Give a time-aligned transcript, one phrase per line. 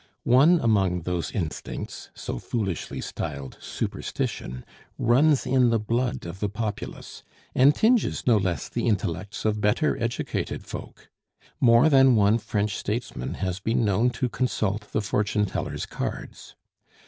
[0.23, 4.65] One among those instincts, so foolishly styled "superstition,"
[4.97, 7.21] runs in the blood of the populace,
[7.53, 11.11] and tinges no less the intellects of better educated folk.
[11.59, 16.55] More than one French statesman has been known to consult the fortune teller's cards.